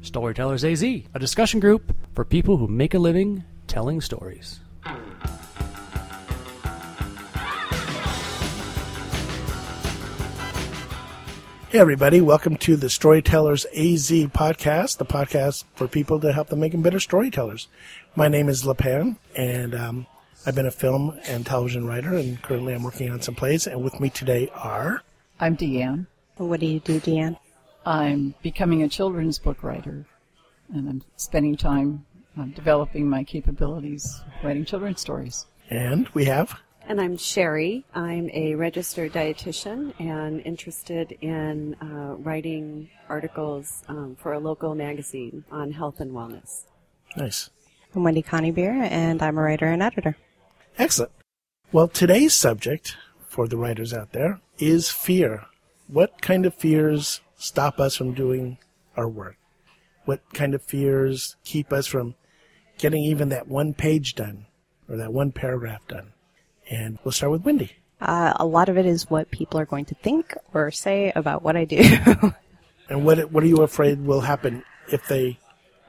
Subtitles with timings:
[0.00, 4.60] Storytellers AZ, a discussion group for people who make a living telling stories.
[11.70, 12.22] Hey, everybody.
[12.22, 16.80] Welcome to the Storytellers AZ podcast, the podcast for people to help them make them
[16.80, 17.68] better storytellers.
[18.16, 20.06] My name is LePan, and um,
[20.46, 23.66] I've been a film and television writer, and currently I'm working on some plays.
[23.66, 25.02] And with me today are.
[25.40, 26.06] I'm Deanne.
[26.38, 27.36] What do you do, Deanne?
[27.88, 30.04] I'm becoming a children's book writer,
[30.74, 32.04] and I'm spending time
[32.38, 35.46] uh, developing my capabilities writing children's stories.
[35.70, 36.60] And we have.
[36.86, 37.86] And I'm Sherry.
[37.94, 45.46] I'm a registered dietitian and interested in uh, writing articles um, for a local magazine
[45.50, 46.64] on health and wellness.
[47.16, 47.48] Nice.
[47.94, 50.14] I'm Wendy Coneybeer, and I'm a writer and editor.
[50.76, 51.12] Excellent.
[51.72, 55.46] Well, today's subject for the writers out there is fear.
[55.86, 58.58] What kind of fears stop us from doing
[58.96, 59.36] our work?
[60.04, 62.14] What kind of fears keep us from
[62.76, 64.46] getting even that one page done
[64.88, 66.12] or that one paragraph done?
[66.70, 67.72] And we'll start with Wendy.
[68.00, 71.42] Uh, a lot of it is what people are going to think or say about
[71.42, 71.82] what I do.
[72.88, 75.38] And what what are you afraid will happen if they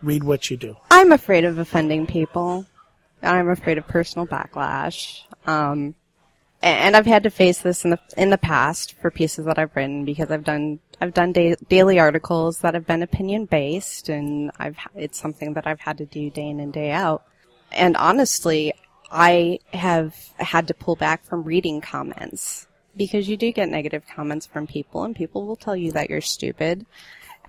[0.03, 0.75] read what you do?
[0.91, 2.65] I'm afraid of offending people.
[3.21, 5.21] I'm afraid of personal backlash.
[5.45, 5.95] Um,
[6.61, 9.75] and I've had to face this in the in the past for pieces that I've
[9.75, 14.51] written because I've done I've done da- daily articles that have been opinion based, and
[14.59, 17.23] I've it's something that I've had to do day in and day out.
[17.71, 18.73] And honestly,
[19.11, 24.45] I have had to pull back from reading comments because you do get negative comments
[24.45, 26.85] from people, and people will tell you that you're stupid,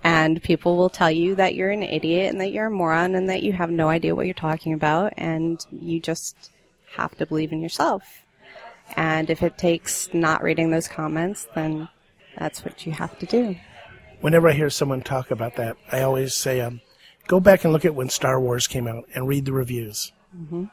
[0.03, 3.29] and people will tell you that you're an idiot and that you're a moron and
[3.29, 6.51] that you have no idea what you're talking about, and you just
[6.95, 8.03] have to believe in yourself.
[8.95, 11.89] And if it takes not reading those comments, then
[12.37, 13.55] that's what you have to do.
[14.21, 16.81] Whenever I hear someone talk about that, I always say, um,
[17.27, 20.11] go back and look at when Star Wars came out and read the reviews.
[20.35, 20.65] Mm-hmm.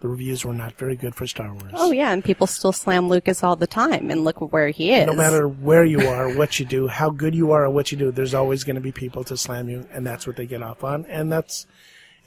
[0.00, 1.72] The reviews were not very good for Star Wars.
[1.74, 5.06] Oh yeah, and people still slam Lucas all the time, and look where he is.
[5.06, 7.98] No matter where you are, what you do, how good you are at what you
[7.98, 10.62] do, there's always going to be people to slam you, and that's what they get
[10.62, 11.04] off on.
[11.06, 11.66] And that's,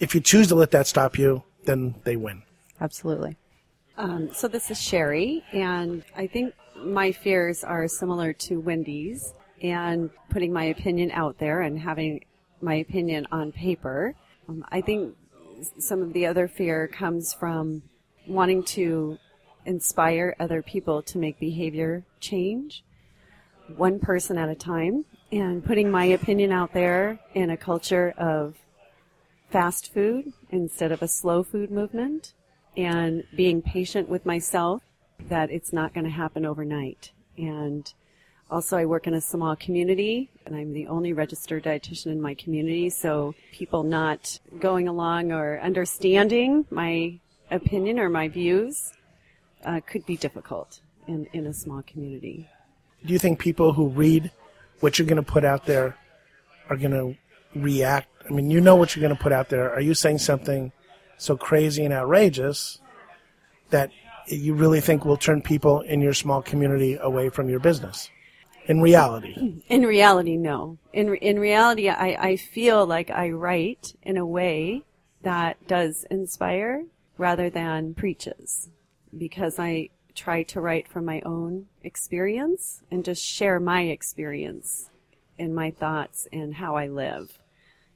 [0.01, 2.43] if you choose to let that stop you, then they win.
[2.81, 3.37] Absolutely.
[3.97, 10.09] Um, so this is Sherry, and I think my fears are similar to Wendy's and
[10.29, 12.23] putting my opinion out there and having
[12.61, 14.15] my opinion on paper.
[14.49, 15.15] Um, I think
[15.79, 17.83] some of the other fear comes from
[18.27, 19.17] wanting to
[19.65, 22.83] inspire other people to make behavior change
[23.77, 28.55] one person at a time and putting my opinion out there in a culture of
[29.49, 32.33] fast food instead of a slow food movement
[32.75, 34.81] and being patient with myself
[35.29, 37.11] that it's not going to happen overnight.
[37.37, 37.91] And
[38.49, 42.33] also, I work in a small community, and I'm the only registered dietitian in my
[42.33, 42.89] community.
[42.89, 48.91] So, people not going along or understanding my opinion or my views
[49.65, 52.49] uh, could be difficult in, in a small community.
[53.05, 54.31] Do you think people who read
[54.81, 55.97] what you're going to put out there
[56.69, 57.15] are going to
[57.57, 58.09] react?
[58.29, 59.73] I mean, you know what you're going to put out there.
[59.73, 60.71] Are you saying something
[61.17, 62.79] so crazy and outrageous
[63.69, 63.91] that
[64.27, 68.09] you really think will turn people in your small community away from your business?
[68.65, 70.77] In reality, In reality, no.
[70.93, 74.83] In in reality, I, I feel like I write in a way
[75.23, 76.85] that does inspire
[77.17, 78.69] rather than preaches,
[79.17, 84.89] because I try to write from my own experience and just share my experience
[85.39, 87.39] and my thoughts and how I live,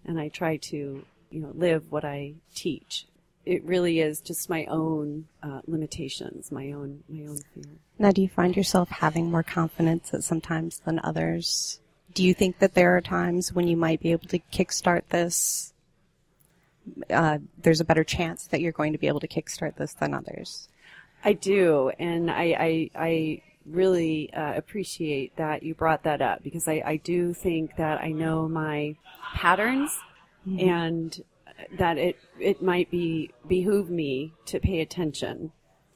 [0.03, 3.05] and I try to you know live what I teach.
[3.45, 7.71] It really is just my own uh, limitations, my own my own fear.
[7.99, 11.79] Now, do you find yourself having more confidence at sometimes than others?
[12.13, 15.73] Do you think that there are times when you might be able to kickstart this?
[17.09, 20.13] Uh, there's a better chance that you're going to be able to kickstart this than
[20.13, 20.69] others.
[21.23, 26.67] I do, and I I, I really uh, appreciate that you brought that up because
[26.67, 28.95] I, I do think that I know my
[29.33, 29.97] patterns
[30.45, 31.23] and
[31.77, 35.51] that it it might be behoove me to pay attention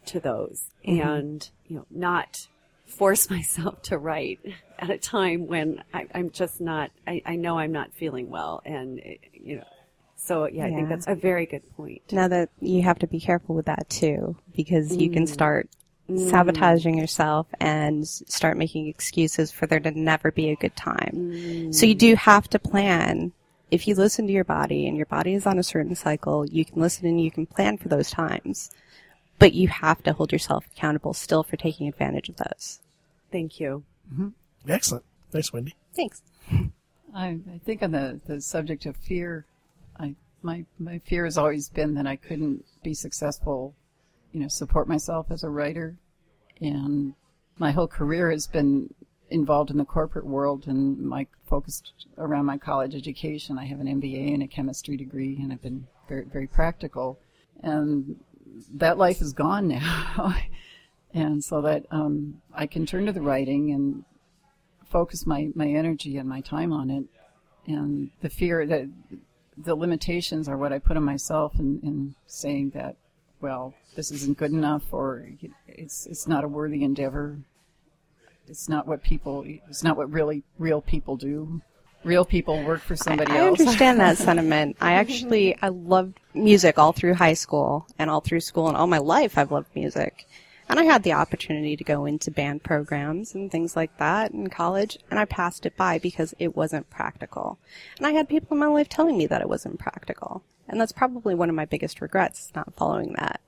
[0.06, 1.08] to those mm-hmm.
[1.08, 2.48] and you know not
[2.86, 4.40] force myself to write
[4.80, 8.62] at a time when I, I'm just not I, I know I'm not feeling well
[8.66, 9.66] and it, you know
[10.22, 12.02] so yeah, I think that's a very good point.
[12.12, 15.30] Now that you have to be careful with that too, because you can mm.
[15.30, 15.70] start
[16.10, 16.30] mm.
[16.30, 21.12] sabotaging yourself and start making excuses for there to never be a good time.
[21.14, 21.74] Mm.
[21.74, 23.32] So you do have to plan.
[23.72, 26.66] If you listen to your body and your body is on a certain cycle, you
[26.66, 28.72] can listen and you can plan for those times.
[29.38, 32.80] But you have to hold yourself accountable still for taking advantage of those.
[33.32, 33.84] Thank you.
[34.12, 34.30] Mm-hmm.
[34.70, 35.06] excellent.
[35.32, 35.76] Thanks, Wendy.
[35.96, 36.22] Thanks.
[37.16, 39.46] I, I think on the, the subject of fear,
[40.00, 43.76] I my my fear has always been that I couldn't be successful,
[44.32, 45.96] you know, support myself as a writer,
[46.62, 47.14] and
[47.58, 48.94] my whole career has been
[49.30, 53.58] involved in the corporate world and my focused around my college education.
[53.58, 57.20] I have an MBA and a chemistry degree, and I've been very very practical,
[57.62, 58.18] and
[58.74, 60.36] that life is gone now,
[61.14, 64.04] and so that um, I can turn to the writing and
[64.90, 67.06] focus my, my energy and my time on it.
[67.68, 68.88] And the fear that
[69.58, 72.96] the limitations are what I put on myself in, in saying that,
[73.42, 75.30] well, this isn't good enough or
[75.68, 77.40] it's, it's not a worthy endeavor.
[78.50, 81.62] It's not what people, it's not what really real people do.
[82.04, 83.60] Real people work for somebody I, I else.
[83.60, 84.78] understand that sentiment.
[84.80, 88.88] I actually, I loved music all through high school and all through school and all
[88.88, 90.26] my life I've loved music.
[90.70, 94.50] And I had the opportunity to go into band programs and things like that in
[94.50, 97.58] college, and I passed it by because it wasn't practical.
[97.98, 100.44] And I had people in my life telling me that it wasn't practical.
[100.68, 103.42] And that's probably one of my biggest regrets, not following that,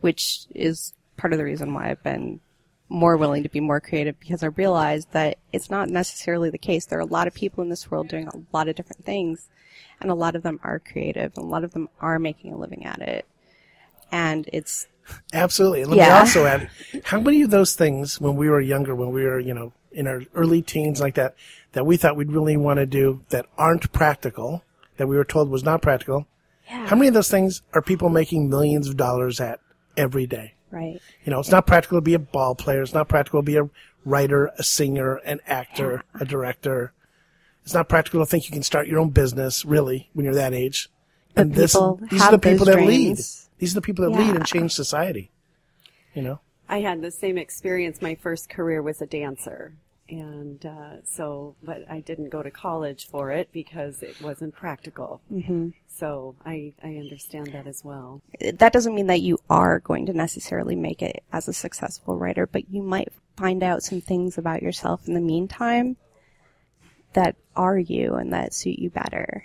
[0.00, 2.40] which is part of the reason why I've been
[2.88, 6.86] more willing to be more creative because I realized that it's not necessarily the case.
[6.86, 9.48] There are a lot of people in this world doing a lot of different things,
[10.00, 12.56] and a lot of them are creative, and a lot of them are making a
[12.58, 13.26] living at it.
[14.10, 14.86] And it's
[15.32, 15.84] Absolutely.
[15.84, 16.08] Let Yeah.
[16.08, 16.70] me also add,
[17.04, 20.06] how many of those things when we were younger, when we were, you know, in
[20.06, 21.34] our early teens like that,
[21.72, 24.62] that we thought we'd really want to do that aren't practical,
[24.98, 26.26] that we were told was not practical,
[26.68, 26.86] Yeah.
[26.88, 29.60] how many of those things are people making millions of dollars at
[29.96, 30.54] every day?
[30.70, 31.00] Right.
[31.24, 32.82] You know, it's not practical to be a ball player.
[32.82, 33.68] It's not practical to be a
[34.04, 36.92] writer, a singer, an actor, a director.
[37.64, 40.54] It's not practical to think you can start your own business, really, when you're that
[40.54, 40.88] age.
[41.34, 43.18] But and this, people these are the people those that lead.
[43.58, 45.30] These are the people that lead and change society.
[46.14, 46.40] You know?
[46.68, 48.00] I had the same experience.
[48.00, 49.74] My first career was a dancer.
[50.10, 55.20] And uh, so, but I didn't go to college for it because it wasn't practical.
[55.30, 55.68] Mm-hmm.
[55.86, 58.22] So I, I understand that as well.
[58.40, 62.46] That doesn't mean that you are going to necessarily make it as a successful writer,
[62.46, 65.96] but you might find out some things about yourself in the meantime
[67.12, 69.44] that are you and that suit you better.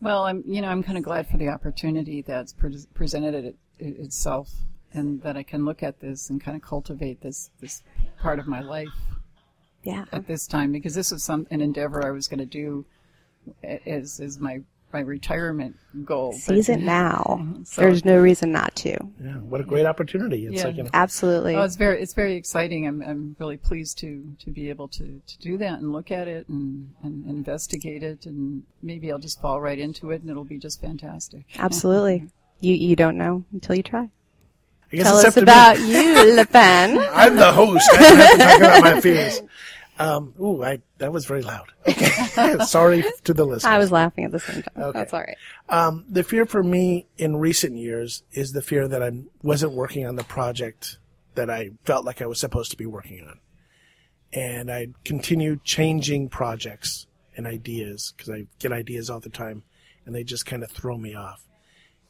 [0.00, 3.56] Well, I'm, you know, I'm kind of glad for the opportunity that's pre- presented it,
[3.78, 4.50] it itself,
[4.92, 7.82] and that I can look at this and kind of cultivate this this
[8.20, 8.88] part of my life
[9.84, 10.04] Yeah.
[10.12, 12.84] at this time because this was some an endeavor I was going to do
[13.86, 14.60] as as my
[14.90, 15.76] my retirement
[16.06, 16.34] goal.
[16.46, 17.46] But- it now.
[17.64, 18.90] So- There's no reason not to.
[19.22, 20.46] Yeah, what a great opportunity.
[20.46, 20.64] It's Yeah.
[20.64, 21.56] like, you know, Absolutely.
[21.56, 22.86] Oh, it's very it's very exciting.
[22.86, 26.26] I'm I'm really pleased to to be able to to do that and look at
[26.26, 30.44] it and and investigate it and maybe I'll just fall right into it and it'll
[30.44, 31.44] be just fantastic.
[31.58, 32.26] Absolutely.
[32.60, 34.08] You you don't know until you try.
[34.90, 35.42] I guess Tell us up to me.
[35.42, 36.98] about you, Le Pen.
[37.12, 37.86] I'm the host.
[37.92, 39.42] I have to talk about my fears.
[39.98, 41.72] Um, ooh, I, that was very loud.
[41.86, 42.58] Okay.
[42.64, 43.64] Sorry to the listeners.
[43.64, 44.84] I was laughing at the same time.
[44.84, 44.98] Okay.
[44.98, 45.36] That's all right.
[45.68, 49.10] Um, the fear for me in recent years is the fear that I
[49.42, 50.98] wasn't working on the project
[51.34, 53.40] that I felt like I was supposed to be working on.
[54.32, 57.06] And I continued changing projects
[57.36, 59.62] and ideas because I get ideas all the time
[60.04, 61.44] and they just kind of throw me off.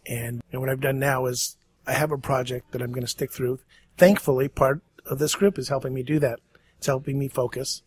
[0.07, 1.57] And, and what I've done now is
[1.87, 3.61] I have a project that I'm going to stick through.
[3.97, 6.41] Thankfully, part of this group is helping me do that.
[6.79, 7.83] It's helping me focus.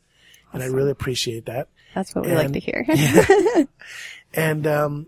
[0.53, 1.69] And I really appreciate that.
[1.95, 2.85] That's what we like to hear.
[4.33, 5.07] and um,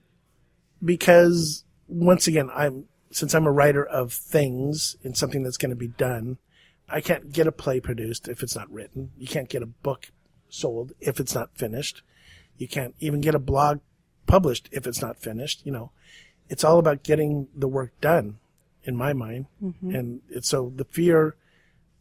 [0.84, 5.76] because once again, I'm since I'm a writer of things in something that's going to
[5.76, 6.38] be done,
[6.90, 9.12] I can't get a play produced if it's not written.
[9.18, 10.12] You can't get a book
[10.50, 12.02] sold if it's not finished.
[12.58, 13.80] You can't even get a blog
[14.26, 15.66] published if it's not finished.
[15.66, 15.92] You know,
[16.50, 18.40] it's all about getting the work done,
[18.84, 19.46] in my mind.
[19.96, 21.36] And it's, so the fear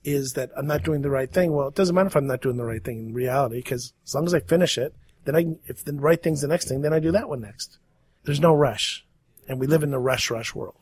[0.05, 1.53] is that I'm not doing the right thing.
[1.53, 4.15] Well, it doesn't matter if I'm not doing the right thing in reality, because as
[4.15, 4.95] long as I finish it,
[5.25, 7.79] then I, if the right thing's the next thing, then I do that one next.
[8.25, 9.05] There's no rush.
[9.49, 10.75] And we live in the rush, rush world.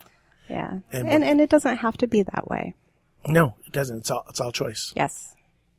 [0.48, 0.78] yeah.
[0.92, 2.74] And- And and it doesn't have to be that way.
[3.26, 3.98] No, it doesn't.
[3.98, 4.92] It's all, it's all choice.
[4.96, 5.34] Yes.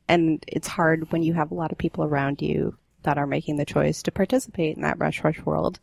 [0.08, 3.56] And it's hard when you have a lot of people around you that are making
[3.56, 5.80] the choice to participate in that rush rush world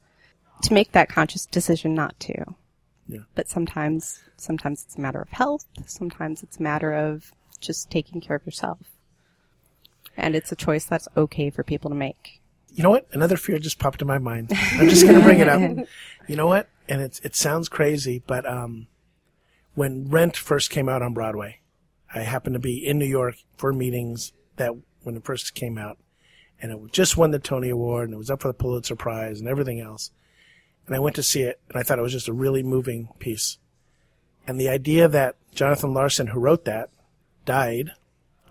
[0.63, 2.55] to make that conscious decision not to.
[3.07, 3.19] Yeah.
[3.35, 8.21] But sometimes sometimes it's a matter of health, sometimes it's a matter of just taking
[8.21, 8.79] care of yourself.
[10.17, 12.41] And it's a choice that's okay for people to make.
[12.73, 13.07] You know what?
[13.11, 14.51] Another fear just popped in my mind.
[14.51, 15.87] I'm just going to bring it up.
[16.27, 16.69] You know what?
[16.87, 18.85] And it's, it sounds crazy, but, um,
[19.73, 21.61] when Rent first came out on Broadway,
[22.13, 24.73] I happened to be in New York for meetings that
[25.03, 25.97] when it first came out
[26.61, 29.39] and it just won the Tony Award and it was up for the Pulitzer Prize
[29.39, 30.11] and everything else.
[30.85, 33.09] And I went to see it and I thought it was just a really moving
[33.19, 33.57] piece.
[34.45, 36.89] And the idea that Jonathan Larson, who wrote that,
[37.49, 37.91] died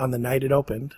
[0.01, 0.95] on the night it opened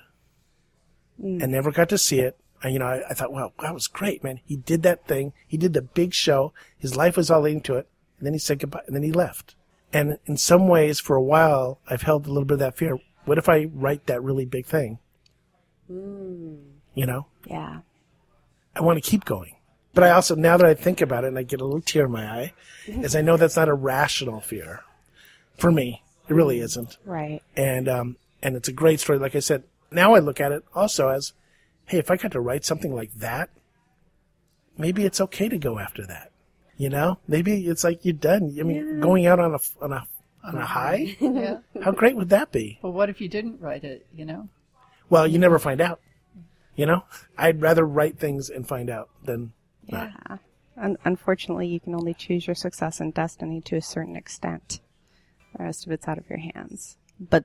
[1.23, 1.43] mm.
[1.43, 3.87] and never got to see it And, you know, I, I thought, wow, that was
[3.87, 4.41] great, man.
[4.45, 5.33] He did that thing.
[5.47, 6.53] He did the big show.
[6.79, 7.89] His life was all into it.
[8.19, 8.83] And then he said goodbye.
[8.87, 9.55] And then he left.
[9.93, 12.99] And in some ways, for a while, I've held a little bit of that fear.
[13.25, 14.99] What if I write that really big thing?
[15.91, 16.59] Mm.
[16.95, 17.81] You know, Yeah.
[18.77, 19.57] I want to keep going.
[19.95, 22.05] But I also, now that I think about it and I get a little tear
[22.05, 22.53] in my eye,
[22.87, 23.05] mm-hmm.
[23.05, 24.85] is I know that's not a rational fear.
[25.59, 26.97] For me, it really isn't.
[27.05, 27.43] Right.
[27.57, 29.19] And, um, and it's a great story.
[29.19, 31.33] Like I said, now I look at it also as,
[31.87, 33.51] hey, if I got to write something like that,
[34.79, 36.31] maybe it's okay to go after that.
[36.77, 38.57] You know, maybe it's like you're done.
[38.59, 40.07] I mean, going out on a, on a,
[40.43, 41.59] on a high, Yeah.
[41.83, 42.79] how great would that be?
[42.81, 44.07] Well, what if you didn't write it?
[44.15, 44.49] You know.
[45.11, 46.01] Well, you never find out.
[46.77, 47.05] You know,
[47.37, 49.53] I'd rather write things and find out than
[49.89, 50.13] not.
[50.31, 50.37] Yeah.
[50.79, 54.81] Un- unfortunately, you can only choose your success and destiny to a certain extent.
[55.57, 56.97] The rest of it's out of your hands.
[57.19, 57.45] But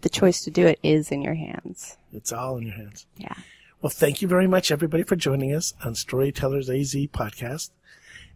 [0.00, 1.96] the choice to do it is in your hands.
[2.12, 3.06] It's all in your hands.
[3.16, 3.34] Yeah.
[3.80, 7.70] Well, thank you very much, everybody, for joining us on Storytellers AZ podcast.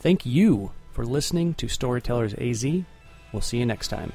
[0.00, 2.64] Thank you for listening to Storytellers AZ.
[3.32, 4.12] We'll see you next time.